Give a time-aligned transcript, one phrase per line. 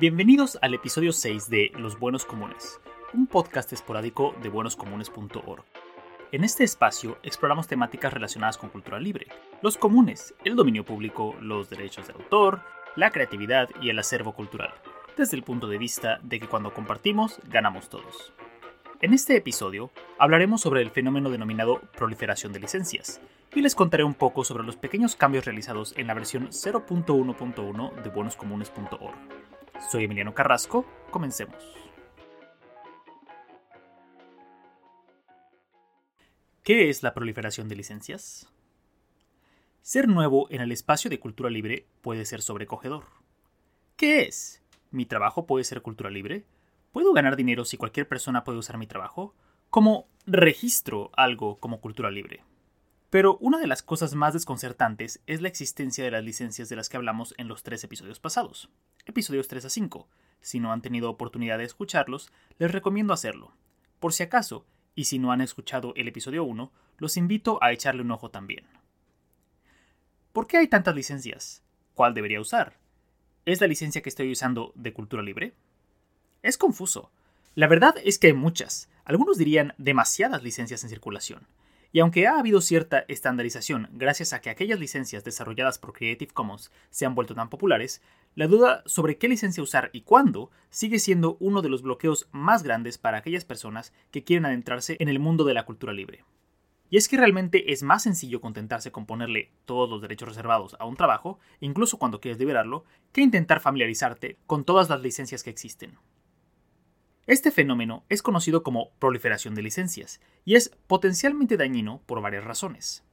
[0.00, 2.78] Bienvenidos al episodio 6 de Los Buenos Comunes,
[3.12, 5.64] un podcast esporádico de buenoscomunes.org.
[6.30, 9.26] En este espacio exploramos temáticas relacionadas con cultura libre,
[9.60, 12.60] los comunes, el dominio público, los derechos de autor,
[12.94, 14.72] la creatividad y el acervo cultural,
[15.16, 18.32] desde el punto de vista de que cuando compartimos, ganamos todos.
[19.00, 23.20] En este episodio hablaremos sobre el fenómeno denominado proliferación de licencias,
[23.52, 28.10] y les contaré un poco sobre los pequeños cambios realizados en la versión 0.1.1 de
[28.10, 29.57] buenoscomunes.org.
[29.80, 31.56] Soy Emiliano Carrasco, comencemos.
[36.62, 38.52] ¿Qué es la proliferación de licencias?
[39.80, 43.04] Ser nuevo en el espacio de cultura libre puede ser sobrecogedor.
[43.96, 44.62] ¿Qué es?
[44.90, 46.44] ¿Mi trabajo puede ser cultura libre?
[46.92, 49.34] ¿Puedo ganar dinero si cualquier persona puede usar mi trabajo?
[49.70, 52.42] ¿Cómo registro algo como cultura libre?
[53.10, 56.90] Pero una de las cosas más desconcertantes es la existencia de las licencias de las
[56.90, 58.68] que hablamos en los tres episodios pasados,
[59.06, 60.08] episodios 3 a 5.
[60.42, 63.54] Si no han tenido oportunidad de escucharlos, les recomiendo hacerlo.
[63.98, 68.02] Por si acaso, y si no han escuchado el episodio 1, los invito a echarle
[68.02, 68.66] un ojo también.
[70.34, 71.62] ¿Por qué hay tantas licencias?
[71.94, 72.76] ¿Cuál debería usar?
[73.46, 75.54] ¿Es la licencia que estoy usando de cultura libre?
[76.42, 77.10] Es confuso.
[77.54, 81.46] La verdad es que hay muchas, algunos dirían demasiadas licencias en circulación.
[81.90, 86.70] Y aunque ha habido cierta estandarización gracias a que aquellas licencias desarrolladas por Creative Commons
[86.90, 88.02] se han vuelto tan populares,
[88.34, 92.62] la duda sobre qué licencia usar y cuándo sigue siendo uno de los bloqueos más
[92.62, 96.24] grandes para aquellas personas que quieren adentrarse en el mundo de la cultura libre.
[96.90, 100.86] Y es que realmente es más sencillo contentarse con ponerle todos los derechos reservados a
[100.86, 105.98] un trabajo, incluso cuando quieres liberarlo, que intentar familiarizarte con todas las licencias que existen.
[107.28, 113.04] Este fenómeno es conocido como proliferación de licencias y es potencialmente dañino por varias razones.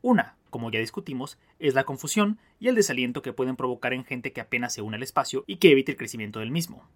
[0.00, 4.32] Una, como ya discutimos, es la confusión y el desaliento que pueden provocar en gente
[4.32, 6.88] que apenas se une al espacio y que evite el crecimiento del mismo.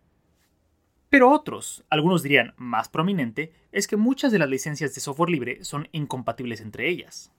[1.11, 5.65] Pero otros, algunos dirían más prominente, es que muchas de las licencias de software libre
[5.65, 7.31] son incompatibles entre ellas.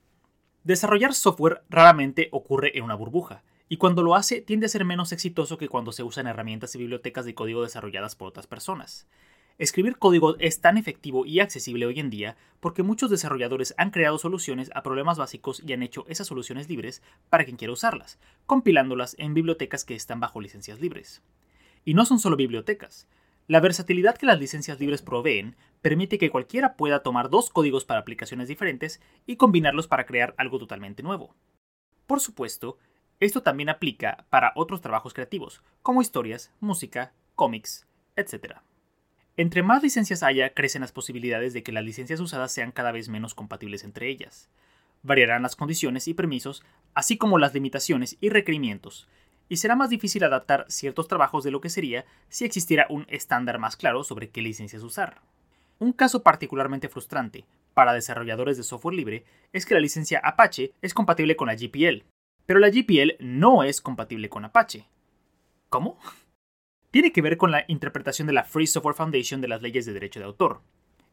[0.63, 5.11] Desarrollar software raramente ocurre en una burbuja, y cuando lo hace tiende a ser menos
[5.11, 9.07] exitoso que cuando se usan herramientas y bibliotecas de código desarrolladas por otras personas.
[9.59, 14.17] Escribir código es tan efectivo y accesible hoy en día porque muchos desarrolladores han creado
[14.17, 19.15] soluciones a problemas básicos y han hecho esas soluciones libres para quien quiera usarlas, compilándolas
[19.19, 21.21] en bibliotecas que están bajo licencias libres.
[21.85, 23.07] Y no son solo bibliotecas.
[23.47, 27.99] La versatilidad que las licencias libres proveen permite que cualquiera pueda tomar dos códigos para
[27.99, 31.35] aplicaciones diferentes y combinarlos para crear algo totalmente nuevo.
[32.07, 32.77] Por supuesto,
[33.19, 38.57] esto también aplica para otros trabajos creativos, como historias, música, cómics, etc.
[39.37, 43.09] Entre más licencias haya, crecen las posibilidades de que las licencias usadas sean cada vez
[43.09, 44.49] menos compatibles entre ellas.
[45.01, 46.63] Variarán las condiciones y permisos,
[46.93, 49.07] así como las limitaciones y requerimientos,
[49.49, 53.59] y será más difícil adaptar ciertos trabajos de lo que sería si existiera un estándar
[53.59, 55.21] más claro sobre qué licencias usar.
[55.79, 60.93] Un caso particularmente frustrante para desarrolladores de software libre es que la licencia Apache es
[60.93, 62.03] compatible con la GPL,
[62.45, 64.87] pero la GPL no es compatible con Apache.
[65.69, 65.97] ¿Cómo?
[66.91, 69.93] Tiene que ver con la interpretación de la Free Software Foundation de las leyes de
[69.93, 70.61] derecho de autor.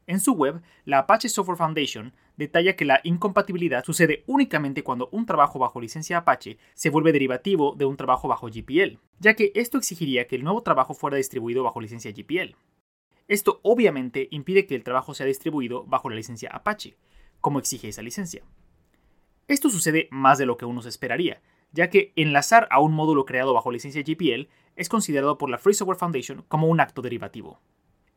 [0.06, 5.24] En su web, la Apache Software Foundation detalla que la incompatibilidad sucede únicamente cuando un
[5.24, 9.78] trabajo bajo licencia Apache se vuelve derivativo de un trabajo bajo GPL, ya que esto
[9.78, 12.56] exigiría que el nuevo trabajo fuera distribuido bajo licencia GPL.
[13.28, 16.96] Esto obviamente impide que el trabajo sea distribuido bajo la licencia Apache,
[17.40, 18.42] como exige esa licencia.
[19.50, 23.24] Esto sucede más de lo que uno se esperaría, ya que enlazar a un módulo
[23.24, 27.60] creado bajo licencia GPL es considerado por la Free Software Foundation como un acto derivativo.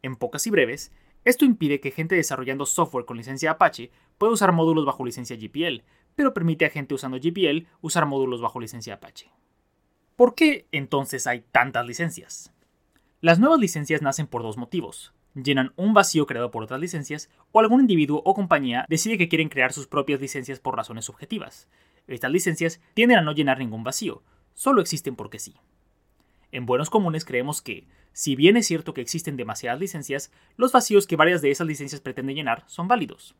[0.03, 0.91] En pocas y breves,
[1.25, 3.89] esto impide que gente desarrollando software con licencia Apache
[4.19, 5.81] pueda usar módulos bajo licencia GPL,
[6.13, 9.31] pero permite a gente usando GPL usar módulos bajo licencia Apache.
[10.15, 12.53] ¿Por qué entonces hay tantas licencias?
[13.21, 17.59] Las nuevas licencias nacen por dos motivos llenan un vacío creado por otras licencias o
[17.59, 21.67] algún individuo o compañía decide que quieren crear sus propias licencias por razones subjetivas.
[22.07, 24.23] Estas licencias tienden a no llenar ningún vacío,
[24.53, 25.55] solo existen porque sí.
[26.51, 31.07] En Buenos Comunes creemos que, si bien es cierto que existen demasiadas licencias, los vacíos
[31.07, 33.35] que varias de esas licencias pretenden llenar son válidos.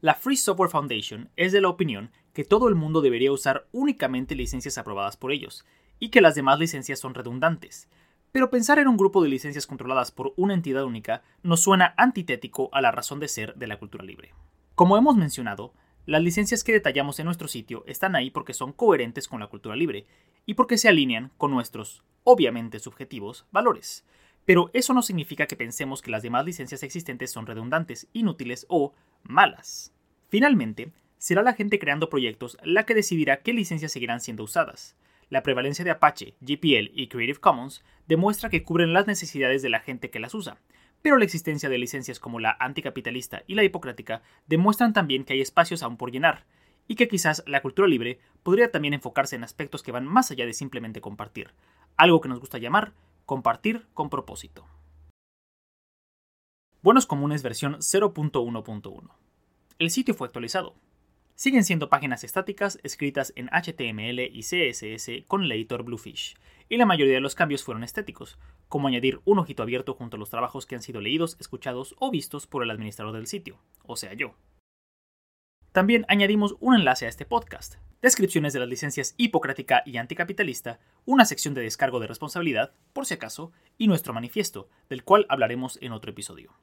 [0.00, 4.34] La Free Software Foundation es de la opinión que todo el mundo debería usar únicamente
[4.34, 5.64] licencias aprobadas por ellos,
[5.98, 7.88] y que las demás licencias son redundantes,
[8.34, 12.68] pero pensar en un grupo de licencias controladas por una entidad única nos suena antitético
[12.72, 14.34] a la razón de ser de la cultura libre.
[14.74, 15.72] Como hemos mencionado,
[16.04, 19.76] las licencias que detallamos en nuestro sitio están ahí porque son coherentes con la cultura
[19.76, 20.08] libre
[20.46, 24.04] y porque se alinean con nuestros, obviamente subjetivos, valores.
[24.44, 28.94] Pero eso no significa que pensemos que las demás licencias existentes son redundantes, inútiles o
[29.22, 29.94] malas.
[30.26, 34.96] Finalmente, será la gente creando proyectos la que decidirá qué licencias seguirán siendo usadas.
[35.30, 39.80] La prevalencia de Apache, GPL y Creative Commons demuestra que cubren las necesidades de la
[39.80, 40.58] gente que las usa,
[41.02, 45.40] pero la existencia de licencias como la anticapitalista y la hipocrática demuestran también que hay
[45.40, 46.44] espacios aún por llenar,
[46.86, 50.46] y que quizás la cultura libre podría también enfocarse en aspectos que van más allá
[50.46, 51.50] de simplemente compartir,
[51.96, 52.92] algo que nos gusta llamar
[53.26, 54.66] compartir con propósito.
[56.82, 59.10] Buenos Comunes versión 0.1.1.
[59.78, 60.74] El sitio fue actualizado.
[61.44, 66.36] Siguen siendo páginas estáticas escritas en HTML y CSS con el editor Bluefish,
[66.70, 70.18] y la mayoría de los cambios fueron estéticos, como añadir un ojito abierto junto a
[70.18, 73.96] los trabajos que han sido leídos, escuchados o vistos por el administrador del sitio, o
[73.96, 74.36] sea yo.
[75.72, 81.26] También añadimos un enlace a este podcast, descripciones de las licencias hipocrática y anticapitalista, una
[81.26, 85.92] sección de descargo de responsabilidad, por si acaso, y nuestro manifiesto, del cual hablaremos en
[85.92, 86.54] otro episodio.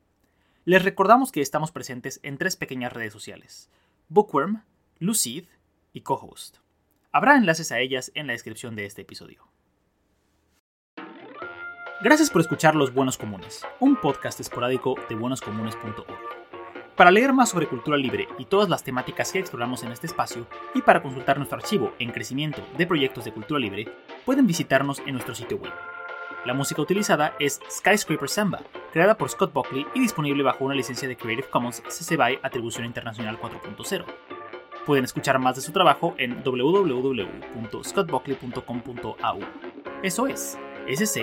[0.65, 3.69] Les recordamos que estamos presentes en tres pequeñas redes sociales:
[4.09, 4.63] Bookworm,
[5.01, 5.45] Lucid
[5.93, 6.57] y Cohost.
[7.11, 9.47] Habrá enlaces a ellas en la descripción de este episodio.
[12.03, 16.05] Gracias por escuchar Los Buenos Comunes, un podcast esporádico de buenoscomunes.org.
[16.95, 20.45] Para leer más sobre cultura libre y todas las temáticas que exploramos en este espacio,
[20.75, 23.91] y para consultar nuestro archivo en crecimiento de proyectos de cultura libre,
[24.23, 25.73] pueden visitarnos en nuestro sitio web
[26.45, 28.61] la música utilizada es Skyscraper Samba,
[28.91, 32.85] creada por Scott Buckley y disponible bajo una licencia de Creative Commons CC BY Atribución
[32.85, 34.05] Internacional 4.0.
[34.85, 39.39] Pueden escuchar más de su trabajo en www.scottbuckley.com.au.
[40.01, 40.57] Eso es,
[40.95, 41.19] sc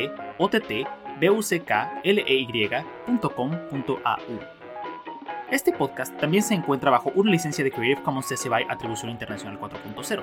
[5.51, 9.59] Este podcast también se encuentra bajo una licencia de Creative Commons CC BY Atribución Internacional
[9.59, 10.23] 4.0.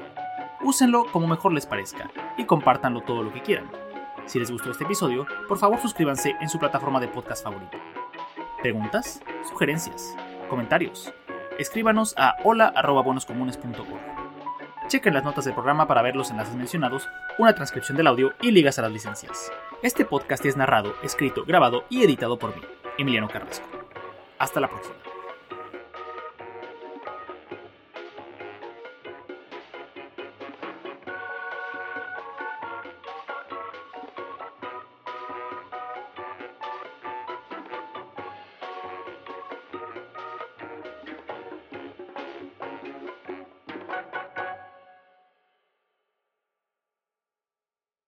[0.63, 3.69] Úsenlo como mejor les parezca y compártanlo todo lo que quieran.
[4.25, 7.77] Si les gustó este episodio, por favor suscríbanse en su plataforma de podcast favorito.
[8.61, 9.21] ¿Preguntas?
[9.43, 10.15] ¿Sugerencias?
[10.49, 11.13] ¿Comentarios?
[11.57, 13.87] Escríbanos a hola.bonoscomunes.org.
[14.87, 17.07] Chequen las notas del programa para ver los enlaces mencionados,
[17.37, 19.51] una transcripción del audio y ligas a las licencias.
[19.81, 22.61] Este podcast es narrado, escrito, grabado y editado por mí,
[22.97, 23.65] Emiliano Carrasco.
[24.37, 24.95] Hasta la próxima.